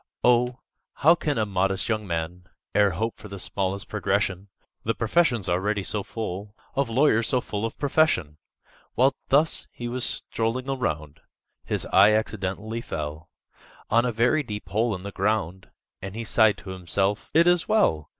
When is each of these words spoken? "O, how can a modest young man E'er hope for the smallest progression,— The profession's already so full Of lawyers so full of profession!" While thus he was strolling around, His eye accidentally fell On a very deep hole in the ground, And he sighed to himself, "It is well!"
"O, 0.23 0.57
how 0.95 1.13
can 1.13 1.37
a 1.37 1.45
modest 1.45 1.87
young 1.87 2.07
man 2.07 2.45
E'er 2.75 2.89
hope 2.89 3.17
for 3.19 3.27
the 3.27 3.37
smallest 3.37 3.87
progression,— 3.87 4.47
The 4.83 4.95
profession's 4.95 5.47
already 5.47 5.83
so 5.83 6.01
full 6.01 6.55
Of 6.73 6.89
lawyers 6.89 7.27
so 7.27 7.39
full 7.39 7.67
of 7.67 7.77
profession!" 7.77 8.37
While 8.95 9.13
thus 9.29 9.67
he 9.71 9.87
was 9.87 10.03
strolling 10.03 10.67
around, 10.67 11.19
His 11.65 11.85
eye 11.93 12.13
accidentally 12.13 12.81
fell 12.81 13.29
On 13.91 14.03
a 14.03 14.11
very 14.11 14.41
deep 14.41 14.69
hole 14.69 14.95
in 14.95 15.03
the 15.03 15.11
ground, 15.11 15.69
And 16.01 16.15
he 16.15 16.23
sighed 16.23 16.57
to 16.57 16.71
himself, 16.71 17.29
"It 17.35 17.45
is 17.45 17.67
well!" 17.67 18.09